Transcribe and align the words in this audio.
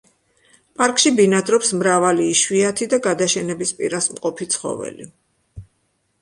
პარკში 0.79 1.11
ბინადრობს 1.19 1.69
მრავალი 1.81 2.25
იშვიათი 2.37 2.87
და 2.95 2.99
გადაშენების 3.09 3.75
პირას 3.83 4.09
მყოფი 4.15 4.49
ცხოველი. 4.57 5.07